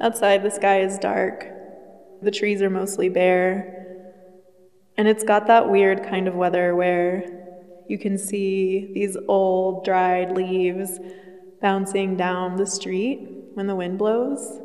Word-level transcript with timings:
Outside, 0.00 0.42
the 0.42 0.50
sky 0.50 0.80
is 0.82 0.98
dark, 0.98 1.46
the 2.22 2.30
trees 2.30 2.62
are 2.62 2.70
mostly 2.70 3.08
bare, 3.08 3.78
and 4.96 5.08
it's 5.08 5.24
got 5.24 5.46
that 5.46 5.68
weird 5.70 6.04
kind 6.04 6.28
of 6.28 6.34
weather 6.34 6.74
where 6.74 7.24
you 7.88 7.98
can 7.98 8.18
see 8.18 8.92
these 8.94 9.16
old, 9.26 9.84
dried 9.84 10.32
leaves 10.32 10.98
bouncing 11.60 12.16
down 12.16 12.56
the 12.56 12.66
street 12.66 13.28
when 13.54 13.66
the 13.66 13.74
wind 13.74 13.98
blows. 13.98 14.60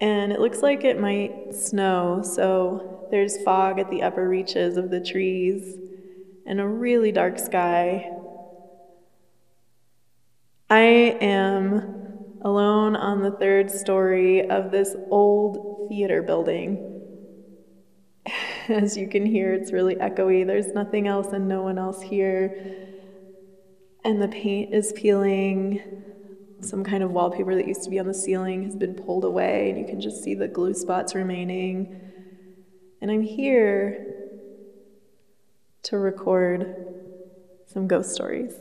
And 0.00 0.32
it 0.32 0.40
looks 0.40 0.62
like 0.62 0.84
it 0.84 1.00
might 1.00 1.54
snow, 1.54 2.22
so 2.22 3.08
there's 3.10 3.42
fog 3.42 3.78
at 3.78 3.90
the 3.90 4.02
upper 4.02 4.28
reaches 4.28 4.76
of 4.76 4.90
the 4.90 5.00
trees 5.00 5.78
and 6.46 6.60
a 6.60 6.66
really 6.66 7.12
dark 7.12 7.38
sky. 7.38 8.10
I 10.68 10.80
am 11.20 12.03
alone 12.44 12.94
on 12.94 13.22
the 13.22 13.30
third 13.30 13.70
story 13.70 14.48
of 14.48 14.70
this 14.70 14.94
old 15.10 15.88
theater 15.88 16.22
building. 16.22 17.00
As 18.68 18.96
you 18.96 19.08
can 19.08 19.24
hear, 19.24 19.54
it's 19.54 19.72
really 19.72 19.96
echoey. 19.96 20.46
There's 20.46 20.68
nothing 20.68 21.08
else 21.08 21.32
and 21.32 21.48
no 21.48 21.62
one 21.62 21.78
else 21.78 22.02
here. 22.02 22.76
And 24.04 24.20
the 24.20 24.28
paint 24.28 24.74
is 24.74 24.92
peeling. 24.92 25.80
Some 26.60 26.84
kind 26.84 27.02
of 27.02 27.10
wallpaper 27.10 27.54
that 27.54 27.66
used 27.66 27.82
to 27.84 27.90
be 27.90 27.98
on 27.98 28.06
the 28.06 28.14
ceiling 28.14 28.64
has 28.64 28.76
been 28.76 28.94
pulled 28.94 29.24
away, 29.24 29.70
and 29.70 29.78
you 29.78 29.86
can 29.86 30.00
just 30.00 30.22
see 30.22 30.34
the 30.34 30.48
glue 30.48 30.74
spots 30.74 31.14
remaining. 31.14 32.00
And 33.00 33.10
I'm 33.10 33.22
here 33.22 34.14
to 35.84 35.98
record 35.98 36.74
some 37.66 37.86
ghost 37.86 38.14
stories. 38.14 38.54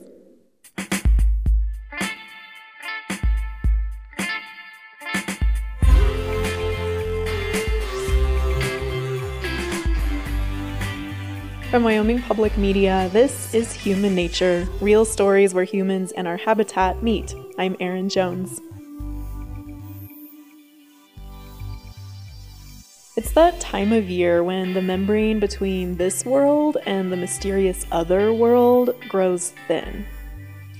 From 11.73 11.85
Wyoming 11.85 12.21
Public 12.21 12.55
Media, 12.55 13.09
this 13.13 13.51
is 13.55 13.73
Human 13.73 14.13
Nature 14.13 14.67
real 14.79 15.05
stories 15.05 15.55
where 15.55 15.63
humans 15.63 16.11
and 16.11 16.27
our 16.27 16.37
habitat 16.37 17.01
meet. 17.01 17.33
I'm 17.57 17.75
Erin 17.79 18.09
Jones. 18.09 18.61
It's 23.17 23.31
that 23.31 23.59
time 23.59 23.91
of 23.91 24.07
year 24.07 24.43
when 24.43 24.75
the 24.75 24.83
membrane 24.83 25.39
between 25.39 25.97
this 25.97 26.23
world 26.23 26.77
and 26.85 27.11
the 27.11 27.17
mysterious 27.17 27.87
other 27.91 28.31
world 28.31 28.93
grows 29.09 29.55
thin. 29.67 30.05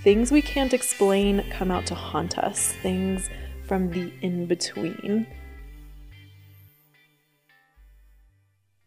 Things 0.03 0.31
we 0.31 0.43
can't 0.43 0.75
explain 0.75 1.43
come 1.49 1.71
out 1.71 1.87
to 1.87 1.95
haunt 1.95 2.37
us, 2.37 2.71
things 2.83 3.31
from 3.65 3.89
the 3.89 4.13
in 4.21 4.45
between. 4.45 5.25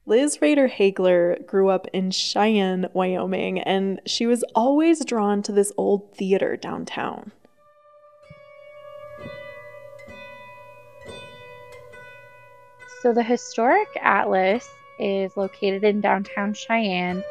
Liz 0.08 0.40
Rader 0.40 0.68
Hagler 0.68 1.44
grew 1.46 1.68
up 1.68 1.88
in 1.92 2.12
Cheyenne, 2.12 2.88
Wyoming, 2.92 3.58
and 3.58 4.00
she 4.06 4.24
was 4.24 4.44
always 4.54 5.04
drawn 5.04 5.42
to 5.42 5.50
this 5.50 5.72
old 5.76 6.14
theater 6.14 6.56
downtown. 6.56 7.32
So, 13.02 13.12
the 13.12 13.24
Historic 13.24 13.88
Atlas 14.00 14.68
is 15.00 15.36
located 15.36 15.82
in 15.82 16.00
downtown 16.00 16.54
Cheyenne. 16.54 17.24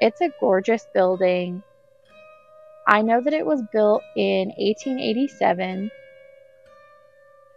It's 0.00 0.20
a 0.20 0.32
gorgeous 0.38 0.86
building. 0.94 1.64
I 2.86 3.02
know 3.02 3.20
that 3.20 3.32
it 3.34 3.44
was 3.44 3.60
built 3.72 4.02
in 4.16 4.50
1887 4.56 5.90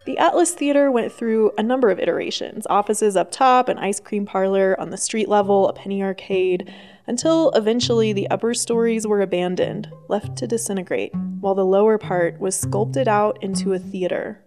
the 0.07 0.17
Atlas 0.19 0.53
Theater 0.53 0.89
went 0.89 1.11
through 1.11 1.51
a 1.57 1.63
number 1.63 1.89
of 1.89 1.99
iterations 1.99 2.65
offices 2.69 3.17
up 3.17 3.29
top, 3.29 3.67
an 3.67 3.77
ice 3.77 3.99
cream 3.99 4.25
parlor 4.25 4.73
on 4.79 4.89
the 4.89 4.95
street 4.95 5.27
level, 5.27 5.67
a 5.67 5.73
penny 5.73 6.01
arcade, 6.01 6.73
until 7.07 7.51
eventually 7.51 8.13
the 8.13 8.29
upper 8.29 8.53
stories 8.53 9.05
were 9.05 9.19
abandoned, 9.19 9.91
left 10.07 10.37
to 10.37 10.47
disintegrate, 10.47 11.13
while 11.41 11.55
the 11.55 11.65
lower 11.65 11.97
part 11.97 12.39
was 12.39 12.57
sculpted 12.57 13.09
out 13.09 13.37
into 13.43 13.73
a 13.73 13.79
theater. 13.79 14.41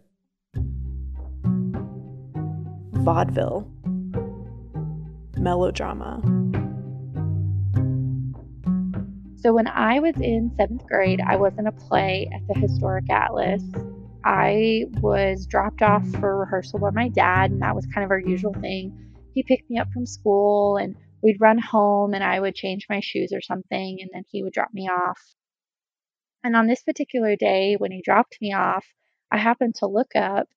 Vaudeville. 2.94 3.71
Melodrama. 5.37 6.22
So, 9.37 9.53
when 9.53 9.69
I 9.69 10.00
was 10.00 10.15
in 10.22 10.50
seventh 10.56 10.87
grade, 10.87 11.21
I 11.21 11.37
was 11.37 11.53
in 11.59 11.66
a 11.66 11.72
play 11.72 12.31
at 12.32 12.47
the 12.48 12.59
Historic 12.59 13.10
Atlas 13.10 13.62
I 14.25 14.85
was 15.01 15.47
dropped 15.47 15.83
off 15.83 16.07
for 16.21 16.39
rehearsal 16.39 16.79
by 16.79 16.91
my 16.91 17.09
dad, 17.09 17.51
and 17.51 17.63
that 17.63 17.75
was 17.75 17.87
kind 17.87 18.05
of 18.05 18.11
our 18.11 18.19
usual 18.19 18.55
thing. 18.55 18.93
He 19.35 19.43
picked 19.43 19.71
me 19.71 19.79
up 19.79 19.91
from 19.93 20.07
school, 20.07 20.77
and 20.77 20.97
we'd 21.23 21.41
run 21.41 21.59
home, 21.59 22.15
and 22.15 22.23
I 22.23 22.41
would 22.41 22.55
change 22.55 22.87
my 22.89 23.01
shoes 23.01 23.33
or 23.33 23.41
something, 23.41 23.99
and 24.01 24.11
then 24.13 24.25
he 24.31 24.43
would 24.43 24.53
drop 24.53 24.75
me 24.75 24.89
off. 24.89 25.21
And 26.45 26.57
on 26.57 26.67
this 26.67 26.83
particular 26.83 27.37
day, 27.37 27.77
when 27.77 27.93
he 27.93 28.03
dropped 28.03 28.39
me 28.41 28.53
off, 28.53 28.87
I 29.31 29.39
happened 29.39 29.77
to 29.77 29.87
look 29.87 30.17
up 30.17 30.49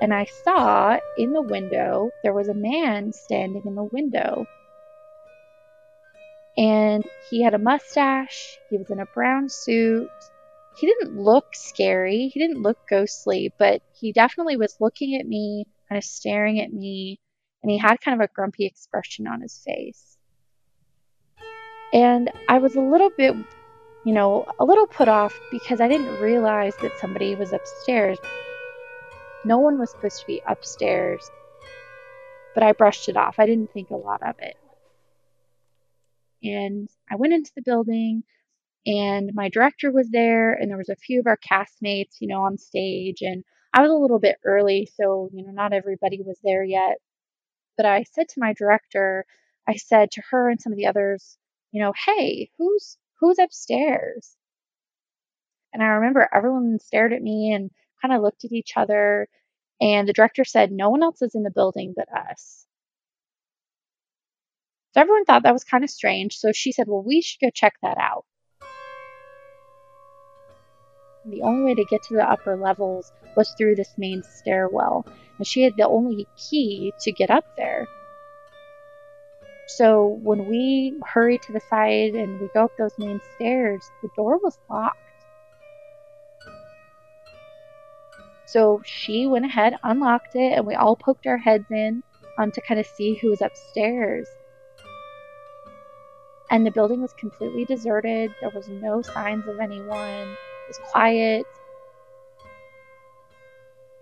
and 0.00 0.12
I 0.12 0.26
saw 0.44 0.98
in 1.16 1.32
the 1.32 1.42
window 1.42 2.10
there 2.22 2.34
was 2.34 2.48
a 2.48 2.54
man 2.54 3.12
standing 3.12 3.62
in 3.64 3.74
the 3.74 3.84
window 3.84 4.46
and 6.56 7.04
he 7.30 7.42
had 7.42 7.54
a 7.54 7.58
mustache. 7.58 8.58
He 8.70 8.78
was 8.78 8.90
in 8.90 9.00
a 9.00 9.06
brown 9.06 9.48
suit. 9.48 10.08
He 10.78 10.86
didn't 10.86 11.16
look 11.16 11.46
scary. 11.54 12.28
He 12.32 12.40
didn't 12.40 12.62
look 12.62 12.78
ghostly, 12.88 13.52
but 13.58 13.82
he 13.98 14.12
definitely 14.12 14.56
was 14.56 14.76
looking 14.80 15.16
at 15.20 15.26
me, 15.26 15.64
kind 15.88 15.98
of 15.98 16.04
staring 16.04 16.60
at 16.60 16.72
me, 16.72 17.20
and 17.62 17.70
he 17.70 17.78
had 17.78 18.00
kind 18.00 18.20
of 18.20 18.24
a 18.24 18.32
grumpy 18.34 18.66
expression 18.66 19.26
on 19.26 19.40
his 19.40 19.58
face. 19.64 20.16
And 21.92 22.30
I 22.48 22.58
was 22.58 22.76
a 22.76 22.80
little 22.80 23.10
bit, 23.16 23.34
you 24.04 24.14
know, 24.14 24.46
a 24.58 24.64
little 24.64 24.86
put 24.86 25.08
off 25.08 25.34
because 25.50 25.80
I 25.80 25.88
didn't 25.88 26.18
realize 26.18 26.76
that 26.82 26.98
somebody 26.98 27.34
was 27.36 27.52
upstairs. 27.52 28.18
No 29.44 29.58
one 29.58 29.78
was 29.78 29.90
supposed 29.92 30.20
to 30.20 30.26
be 30.26 30.42
upstairs, 30.46 31.30
but 32.54 32.62
I 32.62 32.72
brushed 32.72 33.08
it 33.08 33.16
off. 33.16 33.36
I 33.38 33.46
didn't 33.46 33.72
think 33.72 33.90
a 33.90 33.96
lot 33.96 34.22
of 34.22 34.36
it. 34.40 34.56
And 36.46 36.88
I 37.10 37.16
went 37.16 37.34
into 37.34 37.52
the 37.54 37.62
building 37.62 38.22
and 38.86 39.32
my 39.34 39.48
director 39.48 39.90
was 39.90 40.08
there 40.10 40.52
and 40.52 40.70
there 40.70 40.78
was 40.78 40.88
a 40.88 40.96
few 40.96 41.20
of 41.20 41.26
our 41.26 41.38
castmates, 41.38 42.16
you 42.20 42.28
know, 42.28 42.42
on 42.42 42.58
stage 42.58 43.22
and 43.22 43.44
I 43.72 43.82
was 43.82 43.90
a 43.90 43.94
little 43.94 44.20
bit 44.20 44.36
early, 44.44 44.88
so, 44.96 45.28
you 45.34 45.44
know, 45.44 45.52
not 45.52 45.72
everybody 45.72 46.22
was 46.22 46.38
there 46.42 46.64
yet. 46.64 46.96
But 47.76 47.86
I 47.86 48.04
said 48.04 48.28
to 48.30 48.40
my 48.40 48.54
director, 48.54 49.26
I 49.68 49.74
said 49.76 50.10
to 50.12 50.22
her 50.30 50.48
and 50.48 50.60
some 50.60 50.72
of 50.72 50.78
the 50.78 50.86
others, 50.86 51.36
you 51.72 51.82
know, 51.82 51.92
hey, 52.06 52.50
who's 52.58 52.96
who's 53.20 53.38
upstairs? 53.38 54.36
And 55.72 55.82
I 55.82 55.86
remember 55.88 56.28
everyone 56.32 56.78
stared 56.78 57.12
at 57.12 57.22
me 57.22 57.52
and 57.52 57.70
kind 58.00 58.14
of 58.14 58.22
looked 58.22 58.44
at 58.44 58.52
each 58.52 58.72
other. 58.76 59.28
And 59.80 60.08
the 60.08 60.12
director 60.14 60.44
said, 60.44 60.72
no 60.72 60.88
one 60.90 61.02
else 61.02 61.20
is 61.20 61.34
in 61.34 61.42
the 61.42 61.50
building 61.50 61.92
but 61.94 62.08
us. 62.10 62.66
So 64.96 65.02
everyone 65.02 65.26
thought 65.26 65.42
that 65.42 65.52
was 65.52 65.62
kind 65.62 65.84
of 65.84 65.90
strange. 65.90 66.38
So 66.38 66.52
she 66.52 66.72
said, 66.72 66.86
Well, 66.88 67.02
we 67.02 67.20
should 67.20 67.40
go 67.40 67.50
check 67.50 67.74
that 67.82 67.98
out. 67.98 68.24
The 71.26 71.42
only 71.42 71.64
way 71.66 71.74
to 71.74 71.84
get 71.84 72.02
to 72.04 72.14
the 72.14 72.26
upper 72.26 72.56
levels 72.56 73.12
was 73.36 73.54
through 73.58 73.74
this 73.74 73.92
main 73.98 74.22
stairwell, 74.22 75.04
and 75.36 75.46
she 75.46 75.64
had 75.64 75.74
the 75.76 75.86
only 75.86 76.26
key 76.38 76.94
to 77.00 77.12
get 77.12 77.30
up 77.30 77.44
there. 77.58 77.86
So 79.66 80.18
when 80.22 80.46
we 80.46 80.98
hurried 81.04 81.42
to 81.42 81.52
the 81.52 81.60
side 81.68 82.14
and 82.14 82.40
we 82.40 82.48
go 82.54 82.64
up 82.64 82.72
those 82.78 82.96
main 82.96 83.20
stairs, 83.34 83.90
the 84.00 84.08
door 84.16 84.38
was 84.38 84.56
locked. 84.70 84.96
So 88.46 88.80
she 88.86 89.26
went 89.26 89.44
ahead, 89.44 89.74
unlocked 89.82 90.36
it, 90.36 90.54
and 90.54 90.66
we 90.66 90.74
all 90.74 90.96
poked 90.96 91.26
our 91.26 91.36
heads 91.36 91.66
in 91.70 92.02
um, 92.38 92.50
to 92.52 92.62
kind 92.62 92.80
of 92.80 92.86
see 92.86 93.18
who 93.20 93.28
was 93.28 93.42
upstairs 93.42 94.26
and 96.50 96.66
the 96.66 96.70
building 96.70 97.02
was 97.02 97.12
completely 97.14 97.64
deserted. 97.64 98.34
There 98.40 98.50
was 98.50 98.68
no 98.68 99.02
signs 99.02 99.46
of 99.48 99.58
anyone. 99.60 100.28
It 100.28 100.68
was 100.68 100.78
quiet. 100.90 101.44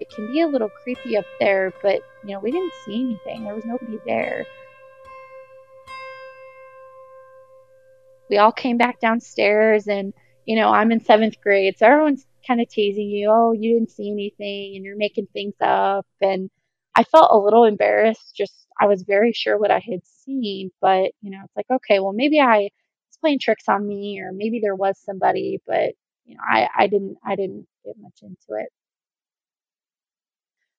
It 0.01 0.11
can 0.11 0.33
be 0.33 0.41
a 0.41 0.47
little 0.47 0.71
creepy 0.83 1.17
up 1.17 1.25
there, 1.41 1.73
but 1.83 2.01
you 2.25 2.35
know, 2.35 2.41
we 2.41 2.51
didn't 2.51 2.73
see 2.85 3.01
anything. 3.01 3.45
There 3.45 3.55
was 3.55 3.65
nobody 3.65 3.99
there. 4.07 4.45
We 8.29 8.39
all 8.39 8.53
came 8.53 8.77
back 8.77 9.01
downstairs 9.01 9.87
and 9.87 10.13
you 10.47 10.57
know, 10.57 10.69
I'm 10.69 10.93
in 10.93 11.01
seventh 11.01 11.41
grade, 11.41 11.79
so 11.79 11.87
everyone's 11.87 12.27
kind 12.47 12.61
of 12.61 12.69
teasing 12.69 13.09
you, 13.09 13.31
oh, 13.31 13.53
you 13.53 13.75
didn't 13.75 13.91
see 13.91 14.11
anything 14.11 14.77
and 14.77 14.85
you're 14.85 14.97
making 14.97 15.27
things 15.33 15.55
up. 15.61 16.07
And 16.21 16.51
I 16.95 17.05
felt 17.05 17.31
a 17.33 17.39
little 17.39 17.65
embarrassed. 17.65 18.35
Just, 18.37 18.67
I 18.81 18.87
was 18.87 19.03
very 19.03 19.33
sure 19.33 19.59
what 19.59 19.71
I 19.71 19.79
had 19.79 20.05
but, 20.81 21.13
you 21.23 21.31
know, 21.31 21.41
it's 21.45 21.57
like, 21.57 21.67
okay, 21.71 22.01
well, 22.01 22.13
maybe 22.13 22.41
I, 22.41 22.71
it's 23.09 23.17
playing 23.21 23.39
tricks 23.41 23.69
on 23.69 23.87
me, 23.87 24.21
or 24.21 24.33
maybe 24.33 24.61
there 24.63 24.75
was 24.77 24.99
somebody, 24.99 25.61
but 25.67 25.95
you 26.27 26.37
know, 26.37 26.43
I, 26.49 26.69
I 26.77 26.87
didn't 26.87 27.19
I 27.25 27.37
didn't 27.37 27.67
get 27.85 27.97
much 27.99 28.21
into 28.23 28.61
it. 28.63 28.71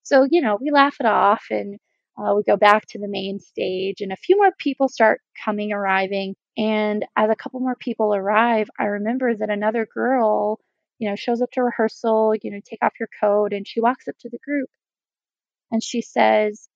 So, 0.03 0.24
you 0.30 0.42
know, 0.42 0.57
we 0.62 0.71
laugh 0.71 0.97
it 1.00 1.06
off 1.06 1.45
and 1.51 1.80
uh, 2.18 2.33
we 2.36 2.44
go 2.44 2.56
back 2.56 2.86
to 2.88 3.00
the 3.00 3.07
main 3.09 3.39
stage, 3.39 4.00
and 4.00 4.12
a 4.13 4.15
few 4.18 4.38
more 4.38 4.51
people 4.57 4.88
start 4.88 5.21
coming, 5.44 5.74
arriving. 5.74 6.36
And 6.57 7.06
as 7.18 7.30
a 7.30 7.36
couple 7.36 7.59
more 7.59 7.75
people 7.75 8.15
arrive, 8.15 8.69
I 8.80 8.86
remember 8.86 9.36
that 9.36 9.50
another 9.50 9.86
girl, 9.86 10.59
you 10.98 11.09
know, 11.09 11.15
shows 11.18 11.41
up 11.41 11.51
to 11.51 11.63
rehearsal, 11.63 12.36
you 12.41 12.51
know, 12.51 12.62
take 12.63 12.80
off 12.81 12.94
your 13.00 13.09
coat, 13.19 13.51
and 13.51 13.68
she 13.68 13.81
walks 13.81 14.07
up 14.07 14.15
to 14.19 14.30
the 14.30 14.38
group 14.39 14.69
and 15.71 15.83
she 15.83 16.01
says, 16.01 16.69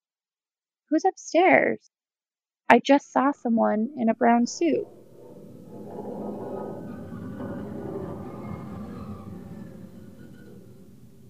Who's 0.89 1.05
upstairs? 1.05 1.89
I 2.69 2.79
just 2.79 3.11
saw 3.11 3.31
someone 3.31 3.89
in 3.97 4.09
a 4.09 4.13
brown 4.13 4.45
suit. 4.45 4.87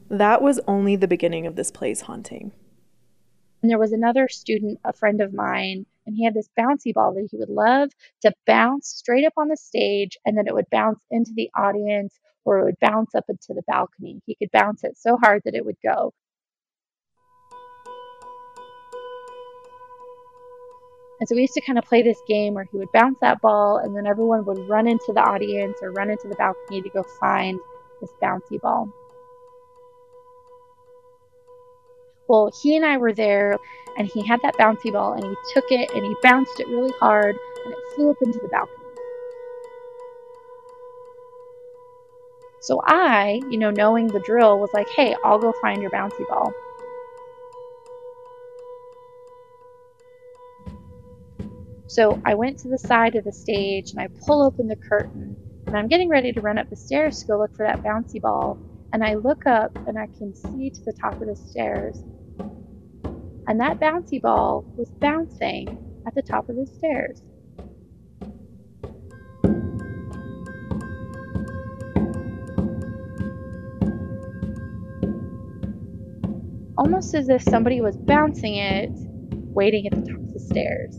That 0.09 0.41
was 0.41 0.59
only 0.67 0.95
the 0.95 1.07
beginning 1.07 1.47
of 1.47 1.55
this 1.55 1.71
play's 1.71 2.01
haunting. 2.01 2.51
And 3.61 3.71
there 3.71 3.77
was 3.77 3.93
another 3.93 4.27
student, 4.27 4.79
a 4.83 4.91
friend 4.91 5.21
of 5.21 5.33
mine, 5.33 5.85
and 6.05 6.15
he 6.15 6.25
had 6.25 6.33
this 6.33 6.49
bouncy 6.59 6.93
ball 6.93 7.13
that 7.13 7.27
he 7.29 7.37
would 7.37 7.49
love 7.49 7.91
to 8.23 8.33
bounce 8.45 8.87
straight 8.87 9.25
up 9.25 9.33
on 9.37 9.47
the 9.47 9.55
stage 9.55 10.17
and 10.25 10.37
then 10.37 10.47
it 10.47 10.53
would 10.53 10.69
bounce 10.71 10.99
into 11.11 11.31
the 11.35 11.49
audience 11.55 12.19
or 12.43 12.59
it 12.59 12.65
would 12.65 12.79
bounce 12.81 13.13
up 13.15 13.25
into 13.29 13.53
the 13.53 13.61
balcony. 13.67 14.21
He 14.25 14.35
could 14.35 14.51
bounce 14.51 14.83
it 14.83 14.97
so 14.97 15.17
hard 15.17 15.43
that 15.45 15.55
it 15.55 15.65
would 15.65 15.77
go. 15.83 16.13
And 21.19 21.27
so 21.27 21.35
we 21.35 21.41
used 21.41 21.53
to 21.55 21.61
kind 21.61 21.77
of 21.77 21.83
play 21.83 22.01
this 22.01 22.21
game 22.27 22.53
where 22.53 22.63
he 22.63 22.77
would 22.77 22.91
bounce 22.93 23.17
that 23.19 23.41
ball 23.41 23.77
and 23.77 23.95
then 23.95 24.07
everyone 24.07 24.45
would 24.45 24.69
run 24.69 24.87
into 24.87 25.11
the 25.13 25.21
audience 25.21 25.77
or 25.81 25.91
run 25.91 26.09
into 26.09 26.29
the 26.29 26.35
balcony 26.35 26.81
to 26.81 26.89
go 26.89 27.03
find 27.19 27.59
this 27.99 28.11
bouncy 28.21 28.59
ball. 28.61 28.89
Well, 32.29 32.51
he 32.61 32.75
and 32.75 32.85
I 32.85 32.97
were 32.97 33.11
there, 33.11 33.57
and 33.97 34.07
he 34.07 34.25
had 34.25 34.39
that 34.43 34.55
bouncy 34.55 34.93
ball, 34.93 35.13
and 35.13 35.23
he 35.23 35.35
took 35.51 35.65
it 35.71 35.89
and 35.95 36.05
he 36.05 36.15
bounced 36.21 36.59
it 36.59 36.67
really 36.67 36.93
hard, 36.99 37.35
and 37.65 37.73
it 37.73 37.79
flew 37.95 38.11
up 38.11 38.17
into 38.21 38.37
the 38.37 38.47
balcony. 38.49 38.75
So 42.61 42.79
I, 42.85 43.41
you 43.49 43.57
know, 43.57 43.71
knowing 43.71 44.07
the 44.07 44.19
drill, 44.19 44.59
was 44.59 44.69
like, 44.73 44.87
hey, 44.89 45.15
I'll 45.23 45.39
go 45.39 45.53
find 45.59 45.81
your 45.81 45.89
bouncy 45.89 46.27
ball. 46.27 46.53
So 51.99 52.21
I 52.23 52.33
went 52.33 52.57
to 52.59 52.69
the 52.69 52.77
side 52.77 53.15
of 53.17 53.25
the 53.25 53.33
stage 53.33 53.91
and 53.91 53.99
I 53.99 54.07
pull 54.25 54.41
open 54.41 54.67
the 54.67 54.77
curtain 54.77 55.35
and 55.67 55.75
I'm 55.75 55.89
getting 55.89 56.07
ready 56.07 56.31
to 56.31 56.39
run 56.39 56.57
up 56.57 56.69
the 56.69 56.77
stairs 56.77 57.19
to 57.19 57.27
go 57.27 57.37
look 57.37 57.53
for 57.57 57.65
that 57.65 57.83
bouncy 57.83 58.21
ball. 58.21 58.57
And 58.93 59.03
I 59.03 59.15
look 59.15 59.45
up 59.45 59.75
and 59.85 59.99
I 59.99 60.07
can 60.17 60.33
see 60.33 60.69
to 60.69 60.81
the 60.85 60.93
top 60.93 61.21
of 61.21 61.27
the 61.27 61.35
stairs 61.35 62.01
and 63.49 63.59
that 63.59 63.81
bouncy 63.81 64.21
ball 64.21 64.63
was 64.77 64.89
bouncing 64.91 65.77
at 66.07 66.15
the 66.15 66.21
top 66.21 66.47
of 66.47 66.55
the 66.55 66.65
stairs. 66.67 67.21
Almost 76.77 77.13
as 77.13 77.27
if 77.27 77.41
somebody 77.41 77.81
was 77.81 77.97
bouncing 77.97 78.55
it, 78.55 78.89
waiting 79.51 79.85
at 79.85 79.91
the 79.91 80.09
top 80.09 80.21
of 80.21 80.33
the 80.33 80.39
stairs. 80.39 80.97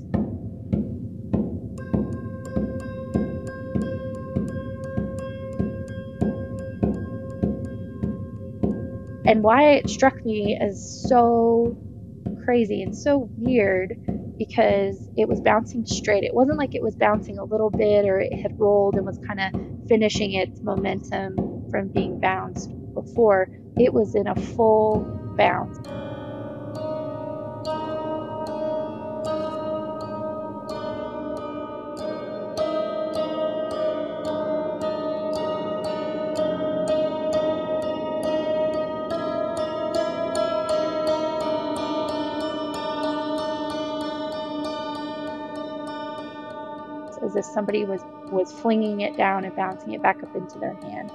And 9.31 9.45
why 9.45 9.75
it 9.75 9.89
struck 9.89 10.25
me 10.25 10.59
as 10.61 11.07
so 11.09 11.79
crazy 12.45 12.83
and 12.83 12.97
so 12.97 13.31
weird 13.37 13.97
because 14.37 15.09
it 15.17 15.29
was 15.29 15.41
bouncing 15.41 15.87
straight. 15.87 16.25
It 16.25 16.35
wasn't 16.35 16.59
like 16.59 16.75
it 16.75 16.83
was 16.83 16.97
bouncing 16.97 17.39
a 17.39 17.45
little 17.45 17.71
bit 17.71 18.07
or 18.07 18.19
it 18.19 18.33
had 18.33 18.59
rolled 18.59 18.97
and 18.97 19.07
was 19.07 19.21
kind 19.25 19.39
of 19.39 19.87
finishing 19.87 20.33
its 20.33 20.61
momentum 20.63 21.69
from 21.71 21.91
being 21.91 22.19
bounced 22.19 22.73
before. 22.93 23.49
It 23.79 23.95
was 23.95 24.17
in 24.17 24.27
a 24.27 24.35
full 24.35 25.35
bounce. 25.37 25.79
Somebody 47.53 47.85
was 47.85 48.03
was 48.31 48.53
flinging 48.53 49.01
it 49.01 49.17
down 49.17 49.45
and 49.45 49.55
bouncing 49.57 49.93
it 49.93 50.03
back 50.03 50.23
up 50.23 50.35
into 50.35 50.59
their 50.59 50.75
hand. 50.75 51.11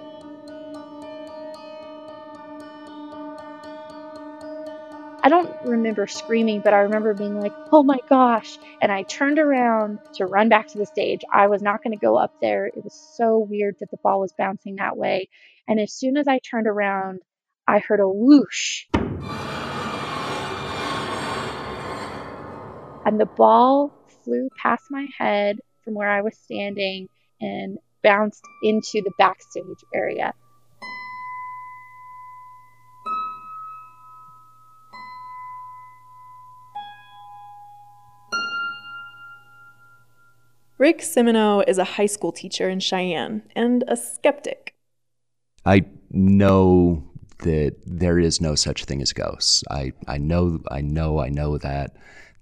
I 5.25 5.29
don't 5.29 5.51
remember 5.63 6.05
screaming, 6.05 6.61
but 6.61 6.75
I 6.75 6.81
remember 6.81 7.15
being 7.15 7.39
like, 7.39 7.53
oh 7.71 7.81
my 7.81 7.97
gosh. 8.07 8.59
And 8.79 8.91
I 8.91 9.01
turned 9.01 9.39
around 9.39 9.97
to 10.17 10.25
run 10.27 10.49
back 10.49 10.67
to 10.67 10.77
the 10.77 10.85
stage. 10.85 11.21
I 11.33 11.47
was 11.47 11.63
not 11.63 11.81
going 11.83 11.97
to 11.97 12.05
go 12.05 12.15
up 12.15 12.31
there. 12.41 12.67
It 12.67 12.83
was 12.83 12.93
so 13.17 13.39
weird 13.39 13.75
that 13.79 13.89
the 13.89 13.97
ball 14.03 14.19
was 14.19 14.35
bouncing 14.37 14.75
that 14.75 14.97
way. 14.97 15.29
And 15.67 15.79
as 15.79 15.91
soon 15.93 16.15
as 16.15 16.27
I 16.27 16.37
turned 16.39 16.67
around, 16.67 17.21
I 17.67 17.79
heard 17.79 18.01
a 18.01 18.07
whoosh. 18.07 18.85
And 23.03 23.19
the 23.19 23.29
ball 23.35 23.91
flew 24.23 24.49
past 24.61 24.91
my 24.91 25.07
head 25.17 25.57
from 25.85 25.93
where 25.93 26.09
I 26.09 26.21
was 26.21 26.35
standing 26.35 27.07
and 27.39 27.77
bounced 28.03 28.43
into 28.63 29.01
the 29.05 29.11
backstage 29.17 29.63
area. 29.93 30.33
Rick 40.77 40.99
Simino 40.99 41.63
is 41.67 41.77
a 41.77 41.85
high 41.85 42.05
school 42.05 42.33
teacher 42.33 42.67
in 42.67 42.81
Cheyenne 42.81 43.43
and 43.55 43.85
a 43.87 43.95
skeptic. 43.95 44.75
I 45.65 45.85
know 46.11 47.09
that 47.39 47.75
there 47.85 48.19
is 48.19 48.41
no 48.41 48.55
such 48.55 48.83
thing 48.83 49.01
as 49.01 49.13
ghosts. 49.13 49.63
I, 49.71 49.93
I 50.07 50.17
know 50.17 50.59
I 50.69 50.81
know 50.81 51.19
I 51.19 51.29
know 51.29 51.57
that 51.57 51.95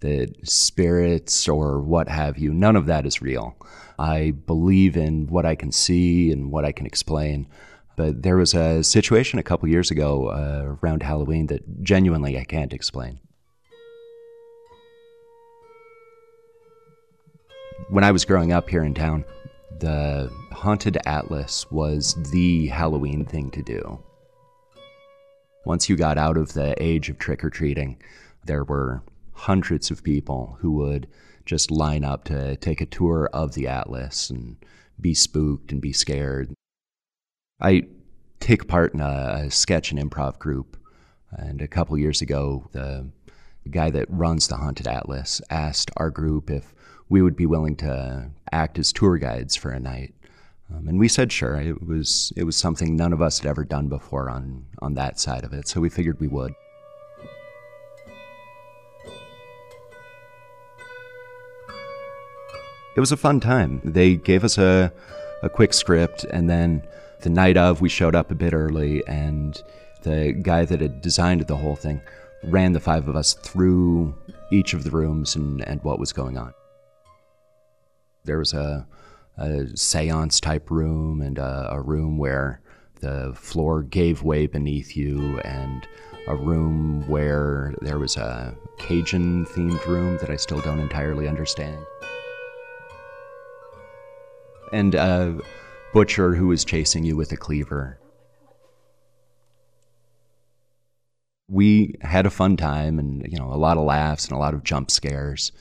that 0.04 0.36
spirits 0.44 1.48
or 1.48 1.80
what 1.82 2.10
have 2.10 2.38
you, 2.38 2.54
none 2.54 2.76
of 2.76 2.86
that 2.86 3.06
is 3.06 3.22
real. 3.22 3.56
I 3.98 4.32
believe 4.32 4.98
in 4.98 5.28
what 5.28 5.46
I 5.46 5.56
can 5.56 5.72
see 5.72 6.32
and 6.32 6.52
what 6.52 6.66
I 6.66 6.72
can 6.72 6.86
explain. 6.86 7.48
But 7.96 8.22
there 8.22 8.36
was 8.36 8.54
a 8.54 8.84
situation 8.84 9.40
a 9.40 9.44
couple 9.44 9.70
years 9.70 9.92
ago 9.92 10.28
uh, 10.28 10.76
around 10.84 11.04
Halloween 11.04 11.48
that 11.48 11.84
genuinely 11.84 12.38
I 12.38 12.44
can't 12.44 12.74
explain. 12.74 13.20
When 17.90 18.04
I 18.04 18.12
was 18.12 18.26
growing 18.26 18.52
up 18.52 18.70
here 18.70 18.84
in 18.84 18.94
town, 18.94 19.24
the 19.80 20.32
Haunted 20.52 20.98
Atlas 21.06 21.70
was 21.72 22.16
the 22.32 22.68
Halloween 22.68 23.26
thing 23.26 23.52
to 23.52 23.62
do. 23.62 24.04
Once 25.66 25.88
you 25.88 25.96
got 25.96 26.18
out 26.18 26.36
of 26.36 26.54
the 26.54 26.76
age 26.84 27.10
of 27.10 27.18
trick 27.20 27.44
or 27.44 27.50
treating, 27.50 28.02
there 28.44 28.66
were 28.66 29.02
hundreds 29.34 29.92
of 29.92 30.04
people 30.04 30.58
who 30.62 30.72
would 30.72 31.08
just 31.46 31.72
line 31.72 32.04
up 32.04 32.24
to 32.26 32.56
take 32.58 32.82
a 32.82 32.86
tour 32.86 33.30
of 33.34 33.54
the 33.54 33.68
Atlas 33.68 34.30
and 34.30 34.56
be 35.00 35.14
spooked 35.14 35.72
and 35.72 35.82
be 35.82 35.94
scared. 35.94 36.54
I 37.60 37.84
take 38.40 38.68
part 38.68 38.94
in 38.94 39.00
a, 39.00 39.46
a 39.46 39.52
sketch 39.52 39.92
and 39.92 40.00
improv 40.00 40.40
group, 40.40 40.78
and 41.32 41.62
a 41.62 41.68
couple 41.68 41.98
years 41.98 42.22
ago, 42.22 42.70
the 42.72 43.10
guy 43.70 43.90
that 43.90 44.10
runs 44.10 44.48
the 44.48 44.58
Haunted 44.58 44.88
Atlas 44.88 45.42
asked 45.50 45.92
our 45.98 46.10
group 46.10 46.50
if 46.50 46.74
we 47.10 47.22
would 47.22 47.36
be 47.36 47.46
willing 47.46 47.76
to 47.78 48.30
act 48.52 48.80
as 48.80 48.92
tour 48.92 49.18
guides 49.18 49.56
for 49.56 49.72
a 49.72 49.80
night. 49.80 50.14
Um, 50.74 50.88
and 50.88 51.00
we 51.00 51.08
said 51.08 51.32
sure. 51.32 51.56
It 51.56 51.86
was 51.86 52.32
it 52.36 52.44
was 52.46 52.56
something 52.56 52.96
none 52.96 53.14
of 53.14 53.22
us 53.22 53.40
had 53.40 53.50
ever 53.50 53.64
done 53.64 53.90
before 53.90 54.30
on 54.30 54.66
on 54.80 54.94
that 54.96 55.20
side 55.20 55.44
of 55.44 55.54
it, 55.54 55.68
so 55.68 55.82
we 55.82 55.90
figured 55.90 56.20
we 56.20 56.28
would. 56.28 56.54
It 62.96 63.00
was 63.00 63.12
a 63.12 63.18
fun 63.18 63.40
time. 63.40 63.82
They 63.84 64.16
gave 64.16 64.44
us 64.44 64.58
a, 64.58 64.92
a 65.42 65.50
quick 65.50 65.74
script, 65.74 66.24
and 66.26 66.50
then 66.50 66.84
the 67.22 67.30
night 67.30 67.58
of, 67.58 67.82
we 67.82 67.90
showed 67.90 68.16
up 68.16 68.32
a 68.32 68.36
bit 68.36 68.54
early, 68.54 69.06
and 69.08 69.62
the 70.04 70.34
guy 70.42 70.66
that 70.66 70.82
had 70.82 71.02
designed 71.02 71.42
the 71.42 71.58
whole 71.58 71.76
thing 71.76 72.02
ran 72.44 72.74
the 72.74 72.80
five 72.80 73.08
of 73.08 73.16
us 73.16 73.34
through 73.34 74.14
each 74.52 74.74
of 74.74 74.84
the 74.84 74.92
rooms 74.92 75.36
and, 75.36 75.68
and 75.68 75.82
what 75.84 76.00
was 76.00 76.14
going 76.14 76.38
on. 76.38 76.54
There 78.26 78.38
was 78.38 78.54
a, 78.54 78.86
a 79.38 79.76
seance 79.76 80.40
type 80.40 80.70
room 80.70 81.22
and 81.22 81.38
a, 81.38 81.70
a 81.72 81.82
room 81.82 82.18
where 82.18 82.62
the 83.00 83.34
floor 83.36 83.82
gave 83.82 84.24
way 84.24 84.48
beneath 84.48 84.96
you 84.96 85.40
and 85.40 85.88
a 86.28 86.36
room 86.36 87.08
where 87.08 87.74
there 87.82 88.00
was 88.00 88.16
a 88.16 88.56
Cajun 88.78 89.46
themed 89.46 89.86
room 89.86 90.18
that 90.18 90.30
I 90.30 90.38
still 90.38 90.62
don't 90.62 90.80
entirely 90.80 91.28
understand. 91.28 91.78
And 94.72 94.96
a 94.96 95.40
butcher 95.94 96.34
who 96.36 96.48
was 96.48 96.66
chasing 96.66 97.04
you 97.04 97.16
with 97.16 97.32
a 97.32 97.38
cleaver. 97.38 98.00
We 101.48 101.96
had 102.02 102.26
a 102.26 102.32
fun 102.32 102.58
time 102.58 102.98
and, 102.98 103.26
you 103.32 103.38
know, 103.38 103.54
a 103.54 103.56
lot 103.56 103.78
of 103.78 103.84
laughs 103.84 104.26
and 104.26 104.34
a 104.34 104.40
lot 104.40 104.56
of 104.56 104.64
jump 104.64 104.90
scares. 104.90 105.52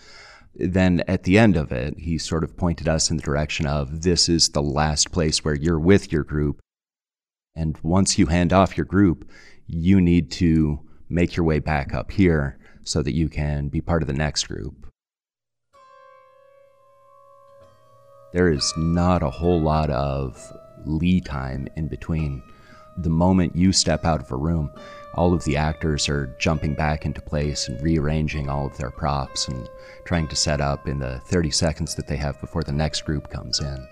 Then 0.54 1.02
at 1.08 1.24
the 1.24 1.38
end 1.38 1.56
of 1.56 1.72
it, 1.72 1.98
he 1.98 2.18
sort 2.18 2.44
of 2.44 2.56
pointed 2.56 2.88
us 2.88 3.10
in 3.10 3.16
the 3.16 3.22
direction 3.22 3.66
of 3.66 4.02
this 4.02 4.28
is 4.28 4.50
the 4.50 4.62
last 4.62 5.12
place 5.12 5.44
where 5.44 5.54
you're 5.54 5.80
with 5.80 6.12
your 6.12 6.24
group. 6.24 6.60
And 7.54 7.78
once 7.82 8.18
you 8.18 8.26
hand 8.26 8.52
off 8.52 8.76
your 8.76 8.86
group, 8.86 9.30
you 9.66 10.00
need 10.00 10.30
to 10.32 10.80
make 11.08 11.36
your 11.36 11.44
way 11.44 11.58
back 11.58 11.92
up 11.92 12.10
here 12.10 12.58
so 12.84 13.02
that 13.02 13.14
you 13.14 13.28
can 13.28 13.68
be 13.68 13.80
part 13.80 14.02
of 14.02 14.08
the 14.08 14.14
next 14.14 14.48
group. 14.48 14.86
There 18.32 18.50
is 18.50 18.72
not 18.76 19.22
a 19.22 19.30
whole 19.30 19.60
lot 19.60 19.90
of 19.90 20.56
lead 20.84 21.26
time 21.26 21.68
in 21.76 21.88
between. 21.88 22.42
The 22.96 23.10
moment 23.10 23.54
you 23.54 23.72
step 23.72 24.04
out 24.04 24.20
of 24.20 24.30
a 24.30 24.36
room, 24.36 24.70
all 25.14 25.34
of 25.34 25.44
the 25.44 25.56
actors 25.56 26.08
are 26.08 26.34
jumping 26.38 26.74
back 26.74 27.04
into 27.04 27.20
place 27.20 27.68
and 27.68 27.80
rearranging 27.82 28.48
all 28.48 28.66
of 28.66 28.76
their 28.78 28.90
props 28.90 29.48
and 29.48 29.68
trying 30.06 30.28
to 30.28 30.36
set 30.36 30.60
up 30.60 30.88
in 30.88 30.98
the 30.98 31.20
30 31.26 31.50
seconds 31.50 31.94
that 31.94 32.06
they 32.06 32.16
have 32.16 32.40
before 32.40 32.62
the 32.62 32.72
next 32.72 33.02
group 33.02 33.28
comes 33.28 33.60
in. 33.60 33.86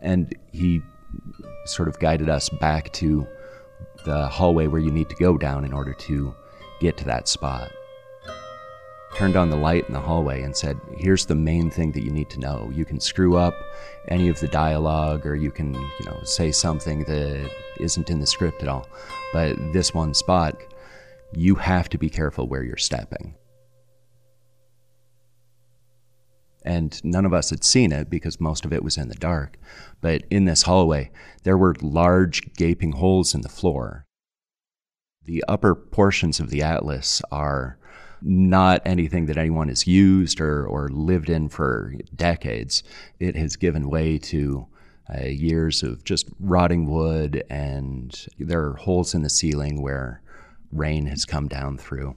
And 0.00 0.34
he 0.52 0.80
sort 1.66 1.88
of 1.88 1.98
guided 1.98 2.30
us 2.30 2.48
back 2.48 2.90
to 2.94 3.26
the 4.06 4.26
hallway 4.28 4.66
where 4.66 4.80
you 4.80 4.90
need 4.90 5.10
to 5.10 5.16
go 5.16 5.36
down 5.36 5.66
in 5.66 5.74
order 5.74 5.92
to 5.92 6.34
get 6.80 6.96
to 6.96 7.04
that 7.04 7.28
spot. 7.28 7.70
Turned 9.16 9.36
on 9.36 9.50
the 9.50 9.56
light 9.56 9.86
in 9.86 9.92
the 9.92 10.00
hallway 10.00 10.42
and 10.42 10.56
said, 10.56 10.80
Here's 10.96 11.26
the 11.26 11.34
main 11.34 11.70
thing 11.70 11.92
that 11.92 12.04
you 12.04 12.10
need 12.10 12.30
to 12.30 12.40
know. 12.40 12.70
You 12.72 12.84
can 12.84 13.00
screw 13.00 13.36
up 13.36 13.54
any 14.08 14.28
of 14.28 14.40
the 14.40 14.48
dialogue 14.48 15.26
or 15.26 15.34
you 15.34 15.50
can, 15.50 15.74
you 15.74 16.06
know, 16.06 16.20
say 16.22 16.52
something 16.52 17.04
that 17.04 17.50
isn't 17.78 18.08
in 18.08 18.20
the 18.20 18.26
script 18.26 18.62
at 18.62 18.68
all. 18.68 18.88
But 19.32 19.56
this 19.72 19.92
one 19.92 20.14
spot, 20.14 20.56
you 21.34 21.56
have 21.56 21.88
to 21.90 21.98
be 21.98 22.08
careful 22.08 22.48
where 22.48 22.62
you're 22.62 22.76
stepping. 22.76 23.34
and 26.62 27.02
none 27.04 27.24
of 27.24 27.32
us 27.32 27.50
had 27.50 27.64
seen 27.64 27.92
it 27.92 28.10
because 28.10 28.40
most 28.40 28.64
of 28.64 28.72
it 28.72 28.84
was 28.84 28.96
in 28.96 29.08
the 29.08 29.14
dark. 29.14 29.56
But 30.00 30.22
in 30.30 30.44
this 30.44 30.62
hallway, 30.62 31.10
there 31.42 31.58
were 31.58 31.74
large 31.80 32.54
gaping 32.54 32.92
holes 32.92 33.34
in 33.34 33.40
the 33.40 33.48
floor. 33.48 34.06
The 35.24 35.44
upper 35.48 35.74
portions 35.74 36.40
of 36.40 36.50
the 36.50 36.62
Atlas 36.62 37.22
are 37.30 37.78
not 38.22 38.82
anything 38.84 39.26
that 39.26 39.36
anyone 39.36 39.68
has 39.68 39.86
used 39.86 40.40
or, 40.40 40.66
or 40.66 40.88
lived 40.88 41.30
in 41.30 41.48
for 41.48 41.94
decades. 42.14 42.82
It 43.18 43.36
has 43.36 43.56
given 43.56 43.90
way 43.90 44.18
to 44.18 44.66
uh, 45.12 45.24
years 45.26 45.82
of 45.82 46.04
just 46.04 46.28
rotting 46.38 46.88
wood, 46.88 47.42
and 47.50 48.26
there 48.38 48.62
are 48.64 48.74
holes 48.74 49.14
in 49.14 49.22
the 49.22 49.30
ceiling 49.30 49.82
where 49.82 50.22
rain 50.70 51.06
has 51.06 51.24
come 51.24 51.48
down 51.48 51.78
through. 51.78 52.16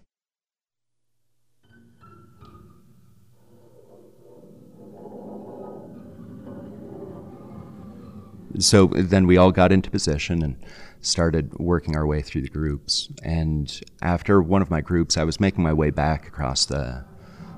so 8.59 8.87
then 8.87 9.25
we 9.25 9.37
all 9.37 9.51
got 9.51 9.71
into 9.71 9.89
position 9.89 10.43
and 10.43 10.55
started 11.05 11.53
working 11.59 11.95
our 11.95 12.05
way 12.05 12.21
through 12.21 12.41
the 12.41 12.49
groups. 12.49 13.09
And 13.23 13.81
after 14.01 14.41
one 14.41 14.61
of 14.61 14.69
my 14.69 14.81
groups, 14.81 15.17
I 15.17 15.23
was 15.23 15.39
making 15.39 15.63
my 15.63 15.73
way 15.73 15.89
back 15.89 16.27
across 16.27 16.65
the 16.65 17.05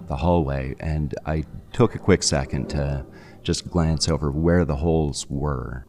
the 0.08 0.18
hallway, 0.18 0.76
and 0.80 1.16
I 1.26 1.46
took 1.74 1.96
a 1.96 1.98
quick 2.00 2.22
second 2.22 2.70
to 2.70 3.04
just 3.42 3.70
glance 3.70 4.08
over 4.08 4.30
where 4.30 4.64
the 4.64 4.76
holes 4.76 5.26
were. 5.30 5.88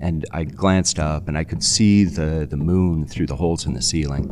And 0.00 0.24
I 0.30 0.44
glanced 0.44 1.00
up, 1.00 1.26
and 1.26 1.36
I 1.36 1.42
could 1.42 1.64
see 1.64 2.04
the, 2.04 2.46
the 2.48 2.56
moon 2.56 3.06
through 3.06 3.26
the 3.26 3.36
holes 3.36 3.66
in 3.66 3.74
the 3.74 3.82
ceiling 3.82 4.30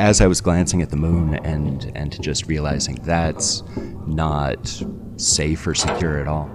as 0.00 0.22
I 0.22 0.26
was 0.26 0.40
glancing 0.40 0.80
at 0.80 0.88
the 0.88 0.96
moon 0.96 1.34
and 1.44 1.92
and 1.94 2.20
just 2.22 2.46
realizing 2.46 2.94
that's 3.02 3.62
not 4.06 4.82
safe 5.16 5.66
or 5.66 5.74
secure 5.74 6.18
at 6.18 6.26
all. 6.26 6.48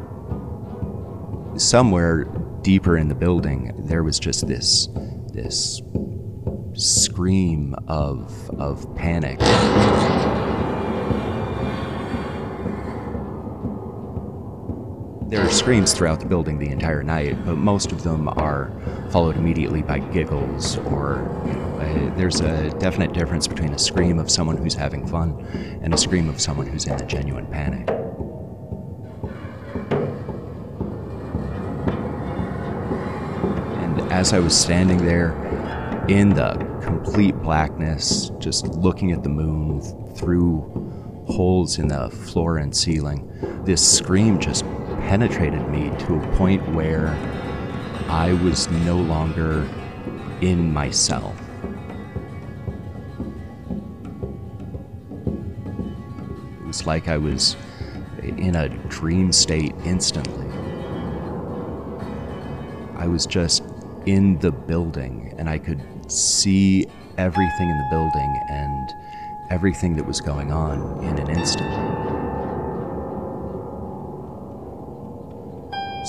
Somewhere 1.55 2.23
deeper 2.63 2.97
in 2.97 3.07
the 3.07 3.13
building, 3.13 3.71
there 3.85 4.03
was 4.03 4.17
just 4.17 4.47
this 4.47 4.89
this 5.31 5.79
scream 6.73 7.75
of 7.87 8.49
of 8.59 8.93
panic. 8.95 9.37
There 15.29 15.41
are 15.41 15.43
screams 15.55 15.93
throughout 15.93 16.19
the 16.19 16.25
building 16.25 16.59
the 16.59 16.69
entire 16.69 17.01
night, 17.01 17.33
but 17.45 17.55
most 17.55 17.93
of 17.93 18.03
them 18.03 18.27
are 18.27 18.71
followed 19.09 19.37
immediately 19.37 19.81
by 19.81 19.99
giggles 19.99 20.77
or, 20.79 21.23
you 21.47 21.53
know, 21.53 21.79
a, 21.79 22.17
there's 22.17 22.41
a 22.41 22.69
definite 22.77 23.13
difference 23.13 23.47
between 23.47 23.71
a 23.71 23.79
scream 23.79 24.19
of 24.19 24.29
someone 24.29 24.57
who's 24.57 24.73
having 24.73 25.07
fun 25.07 25.31
and 25.81 25.93
a 25.93 25.97
scream 25.97 26.27
of 26.27 26.41
someone 26.41 26.67
who's 26.67 26.85
in 26.85 26.93
a 26.93 27.05
genuine 27.05 27.45
panic. 27.45 27.89
And 33.79 34.11
as 34.11 34.33
I 34.33 34.39
was 34.39 34.55
standing 34.55 34.97
there 35.05 35.31
in 36.09 36.31
the 36.31 36.55
complete 36.83 37.35
blackness, 37.37 38.29
just 38.39 38.67
looking 38.67 39.13
at 39.13 39.23
the 39.23 39.29
moon 39.29 39.81
through 40.15 40.59
holes 41.27 41.79
in 41.79 41.87
the 41.87 42.09
floor 42.09 42.57
and 42.57 42.75
ceiling, 42.75 43.31
this 43.63 43.97
scream 43.97 44.37
just 44.37 44.65
penetrated 45.07 45.67
me 45.69 45.91
to 45.99 46.15
a 46.15 46.35
point 46.35 46.67
where 46.73 47.09
I 48.09 48.33
was 48.43 48.67
no 48.69 48.97
longer 48.97 49.67
in 50.41 50.73
myself. 50.73 51.39
It 56.59 56.65
was 56.65 56.87
like 56.87 57.07
I 57.07 57.17
was 57.17 57.55
in 58.23 58.55
a 58.55 58.69
dream 58.89 59.31
state 59.31 59.75
instantly. 59.83 60.47
I 62.97 63.07
was 63.07 63.25
just 63.25 63.63
in 64.05 64.39
the 64.39 64.51
building 64.51 65.35
and 65.37 65.47
I 65.49 65.59
could 65.59 65.81
see 66.11 66.87
everything 67.17 67.69
in 67.69 67.77
the 67.77 67.87
building 67.91 68.41
and 68.49 68.93
everything 69.51 69.95
that 69.97 70.05
was 70.05 70.19
going 70.19 70.51
on 70.51 71.03
in 71.03 71.19
an 71.19 71.29
instant. 71.29 72.24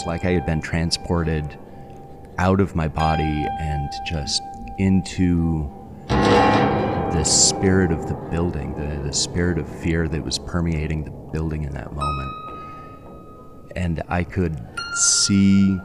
Like 0.07 0.25
I 0.25 0.31
had 0.31 0.47
been 0.47 0.61
transported 0.61 1.59
out 2.39 2.61
of 2.61 2.77
my 2.77 2.87
body 2.87 3.47
and 3.61 3.91
just 4.07 4.41
into 4.79 5.69
the 6.09 7.25
spirit 7.25 7.91
of 7.91 8.07
the 8.09 8.15
building, 8.31 8.75
the, 8.75 9.03
the 9.03 9.13
spirit 9.13 9.59
of 9.59 9.69
fear 9.69 10.07
that 10.07 10.23
was 10.25 10.39
permeating 10.39 11.03
the 11.03 11.11
building 11.11 11.65
in 11.65 11.73
that 11.73 11.93
moment. 11.93 12.33
And 13.75 14.03
I 14.09 14.23
could 14.23 14.57
see 14.95 15.79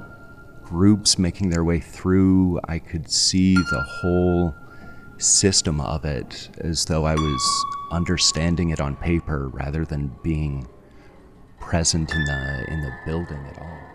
groups 0.64 1.18
making 1.18 1.50
their 1.50 1.64
way 1.64 1.80
through. 1.80 2.60
I 2.66 2.80
could 2.80 3.10
see 3.10 3.56
the 3.56 3.86
whole 4.02 4.56
system 5.18 5.82
of 5.82 6.06
it 6.06 6.50
as 6.60 6.86
though 6.86 7.06
I 7.06 7.16
was 7.16 7.66
understanding 7.92 8.70
it 8.70 8.80
on 8.80 8.96
paper 8.96 9.50
rather 9.50 9.84
than 9.84 10.16
being 10.24 10.68
present 11.60 12.14
in 12.14 12.26
the 12.26 12.66
in 12.68 12.82
the 12.82 12.92
building 13.06 13.46
at 13.48 13.60
all. 13.60 13.91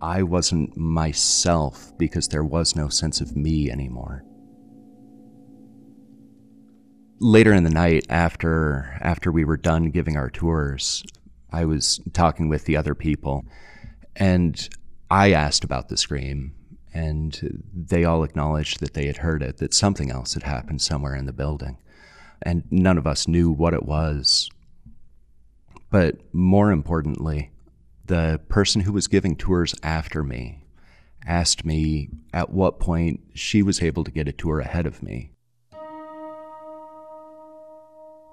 I 0.00 0.22
wasn't 0.22 0.76
myself 0.76 1.96
because 1.98 2.28
there 2.28 2.44
was 2.44 2.76
no 2.76 2.88
sense 2.88 3.20
of 3.20 3.36
me 3.36 3.70
anymore. 3.70 4.24
Later 7.18 7.54
in 7.54 7.64
the 7.64 7.70
night, 7.70 8.04
after, 8.10 8.98
after 9.00 9.32
we 9.32 9.44
were 9.44 9.56
done 9.56 9.90
giving 9.90 10.16
our 10.16 10.28
tours, 10.28 11.02
I 11.50 11.64
was 11.64 11.98
talking 12.12 12.48
with 12.48 12.66
the 12.66 12.76
other 12.76 12.94
people, 12.94 13.46
and 14.14 14.68
I 15.10 15.32
asked 15.32 15.64
about 15.64 15.88
the 15.88 15.96
scream, 15.96 16.54
and 16.92 17.62
they 17.74 18.04
all 18.04 18.22
acknowledged 18.22 18.80
that 18.80 18.92
they 18.92 19.06
had 19.06 19.18
heard 19.18 19.42
it, 19.42 19.56
that 19.58 19.72
something 19.72 20.10
else 20.10 20.34
had 20.34 20.42
happened 20.42 20.82
somewhere 20.82 21.14
in 21.14 21.24
the 21.24 21.32
building. 21.32 21.78
and 22.42 22.64
none 22.70 22.98
of 22.98 23.06
us 23.06 23.28
knew 23.28 23.50
what 23.50 23.74
it 23.74 23.84
was. 23.84 24.50
But 25.90 26.16
more 26.34 26.70
importantly, 26.70 27.50
the 28.06 28.40
person 28.48 28.82
who 28.82 28.92
was 28.92 29.08
giving 29.08 29.36
tours 29.36 29.74
after 29.82 30.22
me 30.22 30.62
asked 31.26 31.64
me 31.64 32.08
at 32.32 32.50
what 32.50 32.78
point 32.78 33.20
she 33.34 33.62
was 33.62 33.82
able 33.82 34.04
to 34.04 34.10
get 34.10 34.28
a 34.28 34.32
tour 34.32 34.60
ahead 34.60 34.86
of 34.86 35.02
me. 35.02 35.32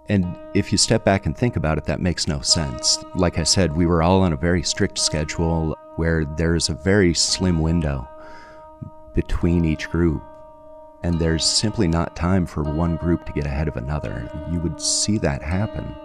And 0.10 0.38
if 0.54 0.72
you 0.72 0.78
step 0.78 1.06
back 1.06 1.26
and 1.26 1.36
think 1.36 1.56
about 1.56 1.78
it, 1.78 1.86
that 1.86 2.02
makes 2.02 2.28
no 2.28 2.42
sense. 2.42 3.04
Like 3.16 3.40
I 3.40 3.44
said, 3.44 3.76
we 3.76 3.86
were 3.86 4.04
all 4.04 4.22
on 4.22 4.34
a 4.34 4.38
very 4.38 4.62
strict 4.62 5.00
schedule 5.00 5.76
where 5.96 6.26
there's 6.38 6.70
a 6.70 6.76
very 6.76 7.14
slim 7.14 7.60
window 7.60 8.08
between 9.16 9.64
each 9.64 9.90
group. 9.90 10.22
And 11.04 11.20
there's 11.20 11.46
simply 11.46 11.88
not 11.88 12.16
time 12.16 12.46
for 12.46 12.64
one 12.64 12.98
group 12.98 13.26
to 13.26 13.34
get 13.34 13.46
ahead 13.46 13.68
of 13.68 13.78
another. 13.78 14.30
You 14.52 14.60
would 14.60 14.80
see 14.80 15.18
that 15.20 15.42
happen. 15.42 15.96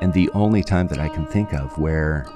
And 0.00 0.12
the 0.12 0.30
only 0.30 0.62
time 0.62 0.88
that 0.88 0.98
I 0.98 1.08
can 1.08 1.26
think 1.26 1.52
of 1.52 1.78
where 1.78 2.26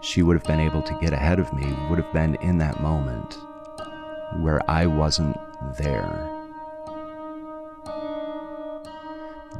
she 0.00 0.22
would 0.22 0.36
have 0.36 0.44
been 0.44 0.60
able 0.60 0.82
to 0.82 0.98
get 1.00 1.12
ahead 1.12 1.38
of 1.38 1.52
me 1.52 1.76
would 1.88 1.98
have 1.98 2.12
been 2.12 2.36
in 2.36 2.58
that 2.58 2.80
moment 2.80 3.38
where 4.40 4.60
I 4.70 4.86
wasn't 4.86 5.36
there. 5.76 6.28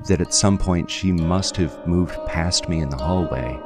That 0.06 0.20
at 0.20 0.32
some 0.32 0.58
point 0.58 0.90
she 0.90 1.10
must 1.10 1.56
have 1.56 1.86
moved 1.86 2.16
past 2.26 2.68
me 2.68 2.80
in 2.80 2.88
the 2.88 2.96
hallway, 2.96 3.58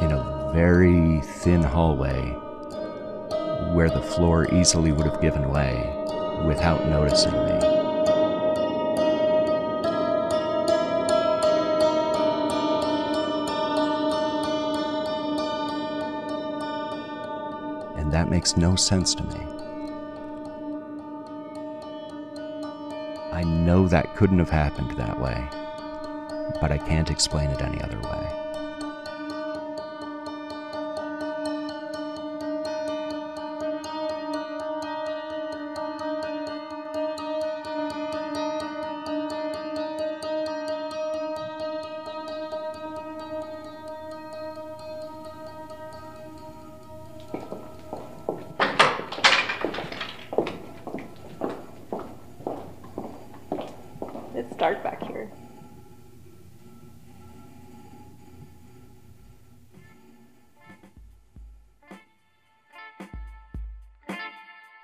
in 0.00 0.12
a 0.12 0.50
very 0.52 1.20
thin 1.20 1.62
hallway, 1.62 2.20
where 3.74 3.90
the 3.90 4.02
floor 4.02 4.52
easily 4.52 4.92
would 4.92 5.06
have 5.06 5.20
given 5.20 5.48
way 5.50 5.94
without 6.44 6.88
noticing 6.88 7.32
me. 7.32 7.67
Makes 18.38 18.56
no 18.56 18.76
sense 18.76 19.16
to 19.16 19.24
me. 19.24 19.40
I 23.32 23.42
know 23.42 23.88
that 23.88 24.14
couldn't 24.14 24.38
have 24.38 24.48
happened 24.48 24.92
that 24.92 25.18
way, 25.20 25.44
but 26.60 26.70
I 26.70 26.78
can't 26.78 27.10
explain 27.10 27.50
it 27.50 27.60
any 27.60 27.82
other 27.82 27.98
way. 27.98 28.27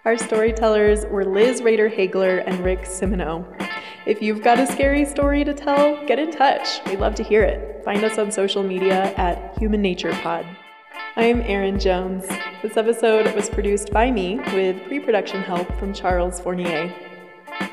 Our 0.05 0.19
storytellers 0.19 1.07
were 1.07 1.25
Liz 1.25 1.63
Rader 1.63 1.89
Hagler 1.89 2.45
and 2.47 2.63
Rick 2.63 2.83
Simino. 2.83 3.47
If 4.05 4.21
you've 4.21 4.43
got 4.43 4.61
a 4.61 4.67
scary 4.67 5.07
story 5.07 5.45
to 5.45 5.55
tell, 5.55 6.05
get 6.05 6.19
in 6.19 6.31
touch. 6.31 6.85
We'd 6.85 7.01
love 7.01 7.15
to 7.15 7.23
hear 7.23 7.43
it. 7.43 7.83
Find 7.87 8.05
us 8.05 8.19
on 8.19 8.31
social 8.31 8.63
media 8.63 9.15
at 9.17 9.57
Human 9.57 9.81
Nature 9.81 10.13
Pod. 10.13 10.45
I'm 11.17 11.41
Erin 11.41 11.81
Jones. 11.81 12.27
This 12.61 12.77
episode 12.77 13.35
was 13.35 13.49
produced 13.49 13.93
by 13.93 14.11
me 14.11 14.41
with 14.53 14.77
pre 14.89 15.01
production 15.01 15.41
help 15.41 15.75
from 15.79 15.95
Charles 15.95 16.39
Fournier. 16.39 16.95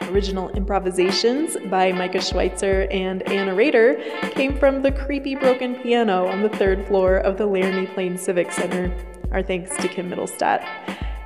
Original 0.04 0.48
improvisations 0.52 1.58
by 1.65 1.91
Micah 1.91 2.22
Schweitzer 2.22 2.88
and 2.91 3.24
Anna 3.24 3.54
Rader 3.54 4.02
came 4.32 4.58
from 4.58 4.82
the 4.82 4.94
creepy 4.94 5.36
broken 5.36 5.76
piano 5.76 6.28
on 6.28 6.44
the 6.44 6.50
third 6.50 6.88
floor 6.88 7.17
of 7.17 7.38
the 7.38 7.46
Laramie 7.46 7.88
Plains 7.88 8.22
Civic 8.22 8.54
Center. 8.54 8.89
Our 9.34 9.44
thanks 9.44 9.76
to 9.76 9.89
Kim 9.89 10.10
Middlestat. 10.10 10.65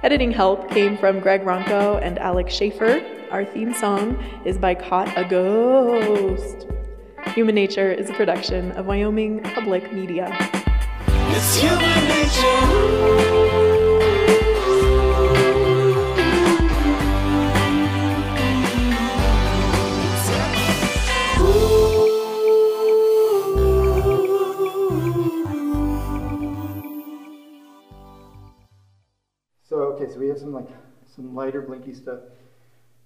Editing 0.06 0.30
help 0.30 0.70
came 0.70 0.96
from 1.00 1.20
Greg 1.20 1.42
Ronco 1.42 2.00
and 2.00 2.20
Alex 2.20 2.54
Schaefer. 2.54 3.04
Our 3.32 3.44
theme 3.44 3.74
song 3.74 4.24
is 4.46 4.56
by 4.56 4.76
Caught 4.76 5.12
a 5.18 5.28
Ghost. 5.28 6.68
Human 7.34 7.56
Nature 7.56 7.92
is 7.92 8.12
a 8.12 8.14
production 8.14 8.72
of 8.74 8.86
Wyoming 8.86 9.42
Public 9.42 9.92
Media. 9.92 10.28
It's 11.08 11.56
human 11.60 12.08
nature. 12.08 13.85
Some 30.46 30.54
like 30.54 30.70
some 31.16 31.34
lighter 31.34 31.62
blinky 31.62 31.94
stuff. 31.94 32.20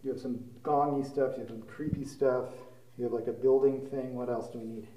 You 0.04 0.12
have 0.12 0.20
some 0.20 0.40
gongy 0.62 1.06
stuff. 1.06 1.34
You 1.36 1.40
have 1.40 1.50
some 1.50 1.62
creepy 1.62 2.04
stuff. 2.04 2.50
You 2.98 3.06
have 3.06 3.14
like 3.14 3.28
a 3.28 3.32
building 3.32 3.88
thing. 3.88 4.16
What 4.16 4.30
else 4.30 4.50
do 4.50 4.60
we 4.60 4.66
need? 4.66 4.88